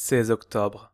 [0.00, 0.92] 16 octobre.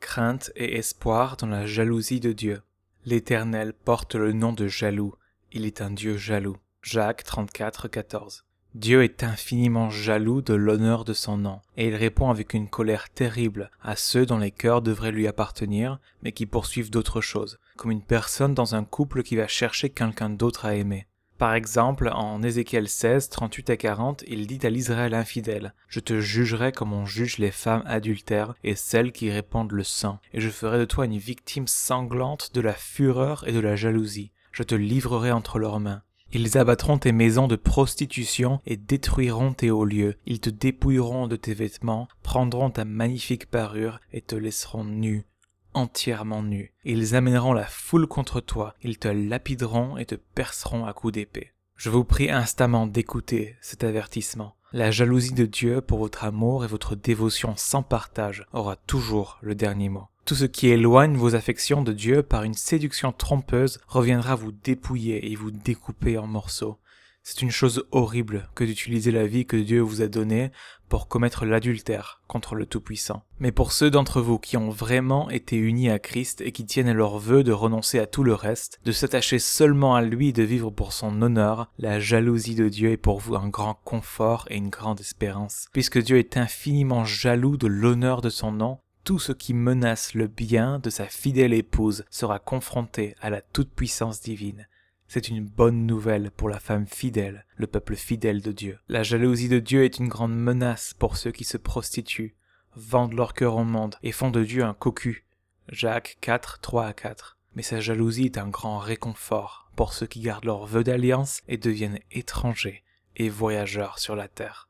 [0.00, 2.62] Crainte et espoir dans la jalousie de Dieu.
[3.04, 5.14] L'Éternel porte le nom de jaloux.
[5.52, 6.56] Il est un Dieu jaloux.
[6.80, 8.46] Jacques 34, 14.
[8.74, 13.10] Dieu est infiniment jaloux de l'honneur de son nom, et il répond avec une colère
[13.10, 17.90] terrible à ceux dont les cœurs devraient lui appartenir, mais qui poursuivent d'autres choses, comme
[17.90, 21.06] une personne dans un couple qui va chercher quelqu'un d'autre à aimer.
[21.38, 26.18] Par exemple, en Ézéchiel 16, 38 à 40, il dit à l'Israël infidèle, Je te
[26.18, 30.50] jugerai comme on juge les femmes adultères et celles qui répandent le sang, et je
[30.50, 34.32] ferai de toi une victime sanglante de la fureur et de la jalousie.
[34.50, 36.02] Je te livrerai entre leurs mains.
[36.32, 40.16] Ils abattront tes maisons de prostitution et détruiront tes hauts lieux.
[40.26, 45.24] Ils te dépouilleront de tes vêtements, prendront ta magnifique parure et te laisseront nu
[45.74, 46.72] entièrement nu.
[46.84, 51.52] Ils amèneront la foule contre toi, ils te lapideront et te perceront à coups d'épée.
[51.76, 54.56] Je vous prie instamment d'écouter cet avertissement.
[54.72, 59.54] La jalousie de Dieu pour votre amour et votre dévotion sans partage aura toujours le
[59.54, 60.08] dernier mot.
[60.26, 65.32] Tout ce qui éloigne vos affections de Dieu par une séduction trompeuse reviendra vous dépouiller
[65.32, 66.78] et vous découper en morceaux.
[67.22, 70.50] C'est une chose horrible que d'utiliser la vie que Dieu vous a donnée
[70.88, 73.22] pour commettre l'adultère contre le Tout-Puissant.
[73.38, 76.92] Mais pour ceux d'entre vous qui ont vraiment été unis à Christ et qui tiennent
[76.92, 80.42] leur vœu de renoncer à tout le reste, de s'attacher seulement à lui et de
[80.42, 84.56] vivre pour son honneur, la jalousie de Dieu est pour vous un grand confort et
[84.56, 85.68] une grande espérance.
[85.72, 90.26] Puisque Dieu est infiniment jaloux de l'honneur de son nom, tout ce qui menace le
[90.26, 94.66] bien de sa fidèle épouse sera confronté à la toute-puissance divine.
[95.10, 98.78] C'est une bonne nouvelle pour la femme fidèle, le peuple fidèle de Dieu.
[98.88, 102.36] La jalousie de Dieu est une grande menace pour ceux qui se prostituent,
[102.76, 105.24] vendent leur cœur au monde et font de Dieu un cocu.
[105.70, 107.38] Jacques 4, 3 à 4.
[107.54, 111.56] Mais sa jalousie est un grand réconfort pour ceux qui gardent leur vœu d'alliance et
[111.56, 112.84] deviennent étrangers
[113.16, 114.66] et voyageurs sur la terre.